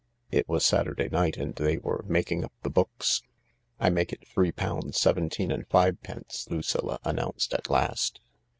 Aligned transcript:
It 0.31 0.49
was 0.49 0.65
Saturday 0.65 1.09
night, 1.09 1.37
and 1.37 1.53
they 1.53 1.77
were 1.77 2.01
"irfakirtg 2.03 2.43
up 2.45 2.51
thb 2.63 2.73
books."" 2.73 3.21
I 3.79 3.91
make 3.91 4.11
it 4.11 4.27
three 4.27 4.51
pounds 4.51 4.99
seventeen 4.99 5.51
and 5.51 5.67
fivepence," 5.69 6.47
Lucilla 6.49 6.97
announced 7.03 7.53
at 7.53 7.69
last. 7.69 8.19